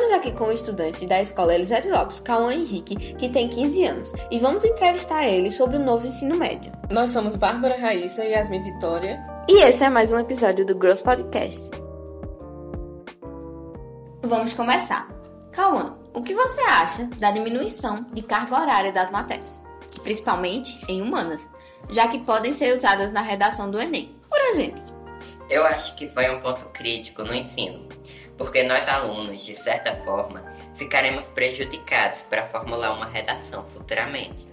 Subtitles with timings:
[0.00, 4.12] Estamos aqui com o estudante da escola Elisete Lopes, Cauã Henrique, que tem 15 anos,
[4.30, 6.72] e vamos entrevistar ele sobre o novo ensino médio.
[6.90, 9.22] Nós somos Bárbara Raíssa e Yasmin Vitória.
[9.46, 11.70] E esse é mais um episódio do Gross Podcast.
[14.22, 15.06] Vamos começar.
[15.52, 19.60] Cauã, o que você acha da diminuição de carga horária das matérias,
[20.02, 21.46] principalmente em humanas,
[21.90, 24.16] já que podem ser usadas na redação do Enem?
[24.30, 24.82] Por exemplo,
[25.50, 27.86] Eu acho que foi um ponto crítico no ensino,
[28.40, 30.42] porque nós alunos, de certa forma,
[30.72, 34.48] ficaremos prejudicados para formular uma redação futuramente.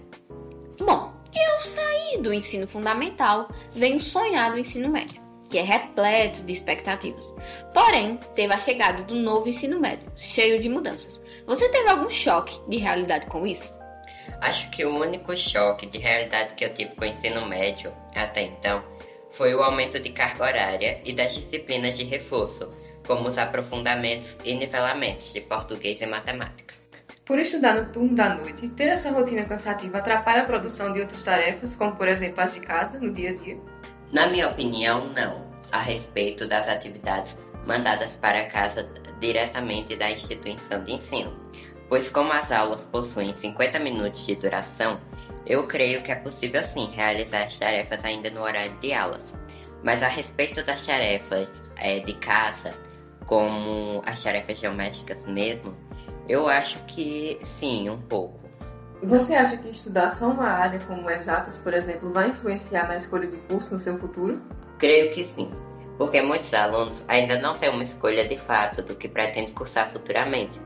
[0.78, 6.52] Bom, eu saí do ensino fundamental, venho sonhar do ensino médio, que é repleto de
[6.52, 7.34] expectativas.
[7.72, 11.18] Porém, teve a chegada do novo ensino médio, cheio de mudanças.
[11.46, 13.74] Você teve algum choque de realidade com isso?
[14.42, 18.42] Acho que o único choque de realidade que eu tive com o ensino médio até
[18.42, 18.84] então
[19.30, 22.70] foi o aumento de carga horária e das disciplinas de reforço,
[23.08, 26.74] como os aprofundamentos e nivelamentos de português e matemática.
[27.24, 31.24] Por estudar no turno da noite, ter essa rotina cansativa atrapalha a produção de outras
[31.24, 33.58] tarefas, como por exemplo as de casa, no dia a dia?
[34.12, 38.88] Na minha opinião, não, a respeito das atividades mandadas para casa
[39.20, 41.34] diretamente da instituição de ensino,
[41.88, 45.00] pois como as aulas possuem 50 minutos de duração,
[45.46, 49.34] eu creio que é possível sim realizar as tarefas ainda no horário de aulas.
[49.82, 52.74] Mas a respeito das tarefas eh, de casa,
[53.28, 55.76] como as tarefas domésticas mesmo,
[56.26, 58.40] eu acho que sim, um pouco.
[59.02, 63.28] Você acha que estudar só uma área como exatas, por exemplo, vai influenciar na escolha
[63.28, 64.42] de curso no seu futuro?
[64.78, 65.52] Creio que sim,
[65.98, 70.60] porque muitos alunos ainda não têm uma escolha de fato do que pretendem cursar futuramente,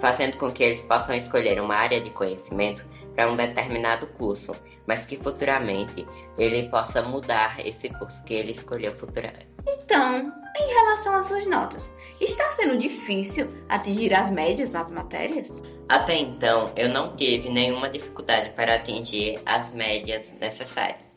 [0.00, 4.52] fazendo com que eles possam escolher uma área de conhecimento para um determinado curso,
[4.86, 9.48] mas que futuramente ele possa mudar esse curso que ele escolheu futuramente.
[9.66, 15.62] Então, em relação às suas notas, está sendo difícil atingir as médias nas matérias?
[15.88, 21.14] Até então, eu não tive nenhuma dificuldade para atingir as médias necessárias.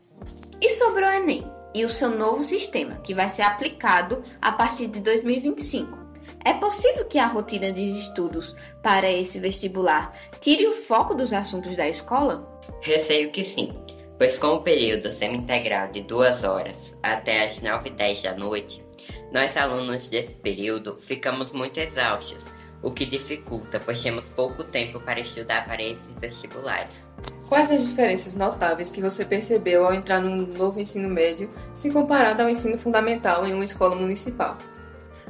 [0.60, 4.88] E sobre o Enem e o seu novo sistema, que vai ser aplicado a partir
[4.88, 6.00] de 2025?
[6.44, 11.76] É possível que a rotina de estudos para esse vestibular tire o foco dos assuntos
[11.76, 12.48] da escola?
[12.82, 13.74] Receio que sim,
[14.18, 18.84] pois com o período semi-integral de duas horas até as 9 e 10 da noite,
[19.32, 22.44] nós alunos desse período ficamos muito exaustos,
[22.82, 27.08] o que dificulta, pois temos pouco tempo para estudar para esses vestibulares.
[27.48, 32.42] Quais as diferenças notáveis que você percebeu ao entrar no novo ensino médio se comparado
[32.42, 34.58] ao ensino fundamental em uma escola municipal?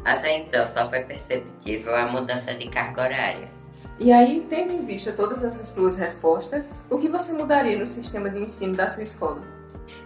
[0.05, 3.49] Até então só foi perceptível a mudança de carga horária.
[3.99, 8.29] E aí, tendo em vista todas essas suas respostas, o que você mudaria no sistema
[8.29, 9.43] de ensino da sua escola?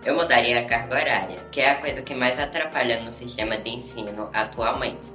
[0.06, 3.72] Eu mudaria a carga horária, que é a coisa que mais atrapalha no sistema de
[3.72, 5.12] ensino atualmente.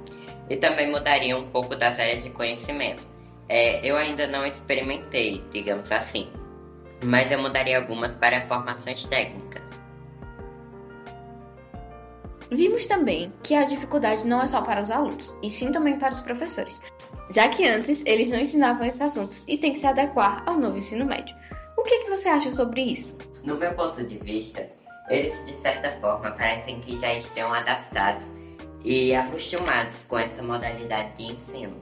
[0.49, 3.07] E também mudaria um pouco das áreas de conhecimento.
[3.47, 6.27] É, eu ainda não experimentei, digamos assim,
[7.03, 9.61] mas eu mudaria algumas para formações técnicas.
[12.49, 16.13] Vimos também que a dificuldade não é só para os alunos, e sim também para
[16.13, 16.81] os professores,
[17.29, 20.77] já que antes eles não ensinavam esses assuntos e tem que se adequar ao novo
[20.77, 21.35] ensino médio.
[21.77, 23.15] O que, que você acha sobre isso?
[23.43, 24.69] No meu ponto de vista,
[25.09, 28.27] eles de certa forma parecem que já estão adaptados
[28.83, 31.75] e acostumados com essa modalidade de ensino.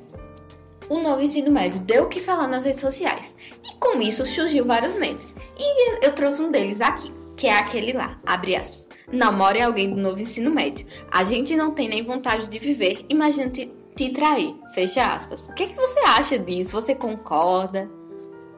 [0.89, 4.65] O novo ensino médio deu o que falar nas redes sociais, e com isso surgiu
[4.65, 5.33] vários memes.
[5.57, 8.89] E eu trouxe um deles aqui, que é aquele lá, abre aspas.
[9.11, 10.85] Namore alguém do novo ensino médio.
[11.11, 14.55] A gente não tem nem vontade de viver, imagina te, te trair.
[14.73, 15.45] Fecha aspas.
[15.45, 16.71] O que, que você acha disso?
[16.71, 17.89] Você concorda?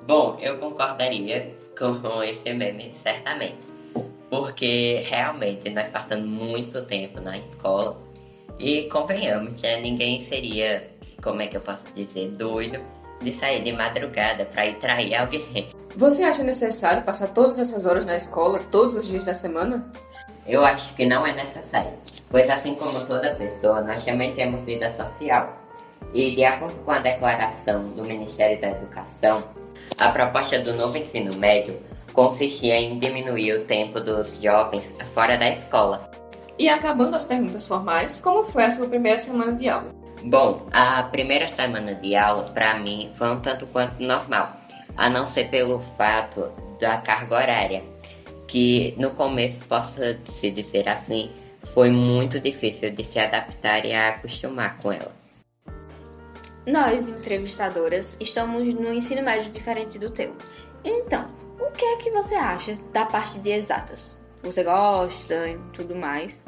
[0.07, 3.57] Bom, eu concordaria com esse meme, certamente.
[4.29, 8.01] Porque realmente nós passamos muito tempo na escola
[8.61, 10.89] e convenhamos, né, ninguém seria,
[11.21, 12.79] como é que eu posso dizer, doido
[13.21, 15.69] de sair de madrugada para ir trair alguém.
[15.95, 19.85] Você acha necessário passar todas essas horas na escola, todos os dias da semana?
[20.47, 21.93] Eu acho que não é necessário,
[22.29, 25.57] pois assim como toda pessoa, nós também temos vida social.
[26.13, 29.43] E de acordo com a declaração do Ministério da Educação,
[29.97, 31.79] a proposta do novo ensino médio
[32.11, 36.09] consistia em diminuir o tempo dos jovens fora da escola.
[36.57, 40.00] E acabando as perguntas formais, como foi a sua primeira semana de aula?
[40.23, 44.55] Bom, a primeira semana de aula para mim foi um tanto quanto normal,
[44.95, 47.83] a não ser pelo fato da carga horária,
[48.47, 51.31] que no começo possa se dizer assim,
[51.73, 55.11] foi muito difícil de se adaptar e acostumar com ela.
[56.67, 60.35] Nós, entrevistadoras, estamos no ensino médio diferente do teu.
[60.85, 61.25] Então,
[61.59, 64.17] o que é que você acha da parte de exatas?
[64.43, 66.45] Você gosta e tudo mais?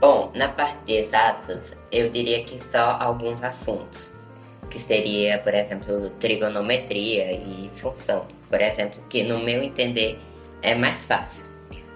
[0.00, 4.12] Bom, na parte de exatas, eu diria que só alguns assuntos.
[4.70, 10.18] que seria, por exemplo, trigonometria e função, por exemplo, que no meu entender
[10.62, 11.44] é mais fácil.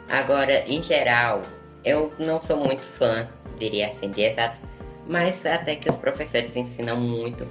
[0.09, 1.43] Agora, em geral,
[1.85, 3.29] eu não sou muito fã,
[3.59, 4.61] diria assim, de exatos,
[5.07, 7.47] mas até que os professores ensinam muito.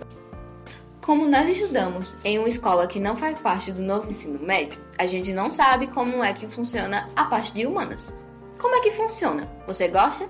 [1.02, 5.08] Como nós estudamos em uma escola que não faz parte do novo ensino médio, a
[5.08, 8.16] gente não sabe como é que funciona a parte de humanas.
[8.60, 9.48] Como é que funciona?
[9.66, 10.30] Você gosta?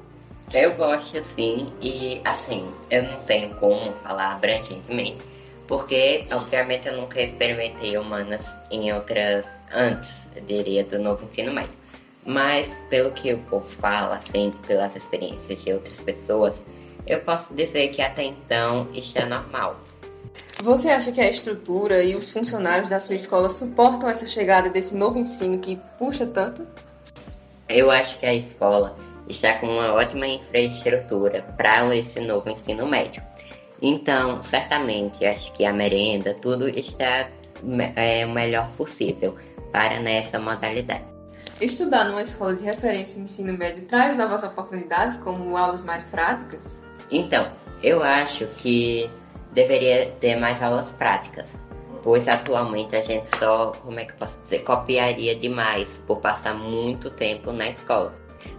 [0.53, 5.21] Eu gosto sim, e assim, eu não tenho como falar abrangentemente,
[5.65, 11.71] porque obviamente eu nunca experimentei humanas em outras antes, eu diria, do novo ensino médio.
[12.25, 16.65] Mas pelo que o povo fala, sempre pelas experiências de outras pessoas,
[17.07, 19.79] eu posso dizer que até então isto é normal.
[20.61, 24.93] Você acha que a estrutura e os funcionários da sua escola suportam essa chegada desse
[24.93, 26.67] novo ensino que puxa tanto?
[27.69, 28.97] Eu acho que a escola
[29.31, 33.23] está com uma ótima infraestrutura para esse novo ensino médio.
[33.81, 37.27] Então, certamente, acho que a merenda, tudo está
[37.95, 39.35] é, o melhor possível
[39.71, 41.03] para nessa modalidade.
[41.59, 46.81] Estudar numa escola de referência em ensino médio traz novas oportunidades, como aulas mais práticas?
[47.09, 47.51] Então,
[47.83, 49.09] eu acho que
[49.51, 51.53] deveria ter mais aulas práticas,
[52.01, 56.53] pois atualmente a gente só, como é que eu posso dizer, copiaria demais por passar
[56.53, 58.15] muito tempo na escola.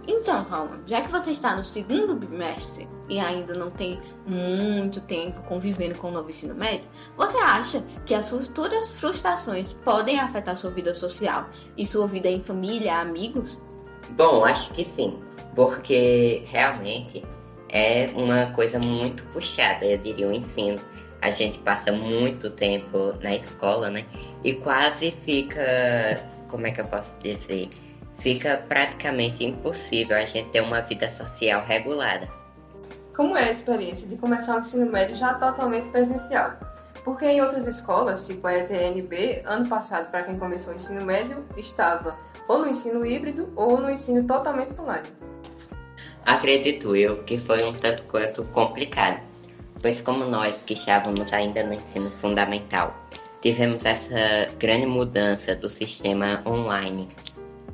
[0.07, 5.41] Então, calma, já que você está no segundo bimestre e ainda não tem muito tempo
[5.43, 6.85] convivendo com o novo ensino médio,
[7.15, 11.47] você acha que as futuras frustrações podem afetar sua vida social
[11.77, 13.61] e sua vida em família, amigos?
[14.11, 15.17] Bom, acho que sim,
[15.55, 17.23] porque realmente
[17.69, 20.79] é uma coisa muito puxada, eu diria, o ensino.
[21.21, 24.05] A gente passa muito tempo na escola, né?
[24.43, 27.69] E quase fica, como é que eu posso dizer?
[28.17, 32.27] Fica praticamente impossível a gente ter uma vida social regulada.
[33.15, 36.53] Como é a experiência de começar o ensino médio já totalmente presencial?
[37.03, 41.45] Porque em outras escolas, tipo a ETNB, ano passado, para quem começou o ensino médio,
[41.57, 42.17] estava
[42.47, 45.07] ou no ensino híbrido ou no ensino totalmente online.
[46.25, 49.19] Acredito eu que foi um tanto quanto complicado,
[49.81, 52.95] pois como nós que estávamos ainda no ensino fundamental,
[53.41, 57.09] tivemos essa grande mudança do sistema online.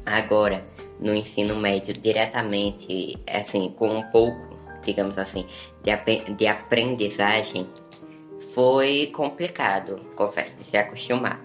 [0.05, 0.65] Agora,
[0.99, 5.45] no ensino médio, diretamente, assim, com um pouco, digamos assim,
[5.83, 7.67] de, ap de aprendizagem,
[8.53, 11.39] foi complicado, confesso que se acostumar.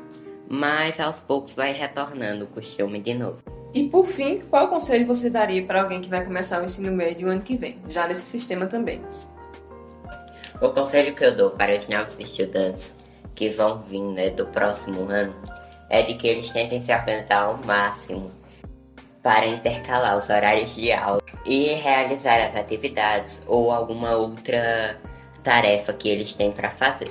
[0.48, 3.38] Mas aos poucos vai retornando o costume de novo.
[3.72, 7.28] E por fim, qual conselho você daria para alguém que vai começar o ensino médio
[7.28, 9.00] ano que vem, já nesse sistema também?
[10.60, 12.94] O conselho que eu dou para os novos estudantes
[13.34, 15.34] que vão vir né, do próximo ano
[15.90, 18.30] é de que eles tentem se organizar ao máximo
[19.24, 25.00] para intercalar os horários de aula e realizar as atividades ou alguma outra
[25.42, 27.10] tarefa que eles têm para fazer.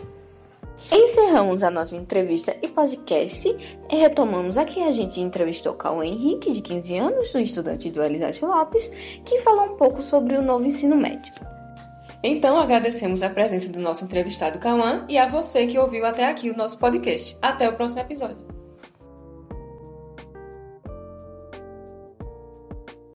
[0.91, 3.55] Encerramos a nossa entrevista e podcast
[3.91, 4.83] e retomamos aqui.
[4.83, 8.91] A gente entrevistou Cauã Henrique, de 15 anos, um estudante do Elisete Lopes,
[9.25, 11.33] que falou um pouco sobre o novo ensino médio.
[12.23, 16.51] Então, agradecemos a presença do nosso entrevistado Cauã e a você que ouviu até aqui
[16.51, 17.35] o nosso podcast.
[17.41, 18.52] Até o próximo episódio.